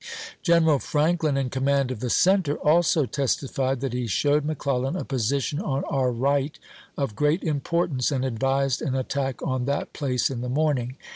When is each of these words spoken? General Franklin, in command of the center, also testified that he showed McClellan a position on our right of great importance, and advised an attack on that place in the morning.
General 0.41 0.79
Franklin, 0.79 1.37
in 1.37 1.51
command 1.51 1.91
of 1.91 1.99
the 1.99 2.09
center, 2.09 2.55
also 2.55 3.05
testified 3.05 3.81
that 3.81 3.93
he 3.93 4.07
showed 4.07 4.43
McClellan 4.43 4.95
a 4.95 5.05
position 5.05 5.59
on 5.59 5.83
our 5.83 6.11
right 6.11 6.57
of 6.97 7.15
great 7.15 7.43
importance, 7.43 8.11
and 8.11 8.25
advised 8.25 8.81
an 8.81 8.95
attack 8.95 9.43
on 9.43 9.65
that 9.65 9.93
place 9.93 10.31
in 10.31 10.41
the 10.41 10.49
morning. 10.49 10.97